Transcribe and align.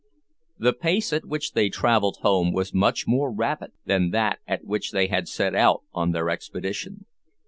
The 0.57 0.73
pace 0.73 1.13
at 1.13 1.25
which 1.27 1.51
they 1.51 1.69
travelled 1.69 2.17
home 2.21 2.51
was 2.51 2.73
much 2.73 3.05
more 3.05 3.31
rapid 3.31 3.73
than 3.85 4.09
that 4.09 4.39
at 4.47 4.65
which 4.65 4.89
they 4.93 5.05
had 5.09 5.27
set 5.27 5.53
out 5.53 5.83
on 5.93 6.11
their 6.11 6.27
expedition. 6.27 7.05